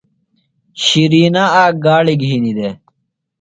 شِرینہ 0.83 1.43
آک 1.63 1.73
گاڑیۡ 1.85 2.19
گِھینیۡ 2.21 2.55
دےۡ۔ 2.57 2.73